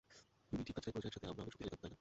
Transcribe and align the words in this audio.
তুমি 0.49 0.61
ঠিক 0.67 0.73
কাজটাই 0.77 0.93
করেছ 0.93 1.07
একসাথে 1.09 1.27
আমরা 1.31 1.41
অনেক 1.43 1.51
শক্তিশালী 1.53 1.71
থাকব, 1.73 1.81
তাই 1.81 1.87
না? 1.87 1.89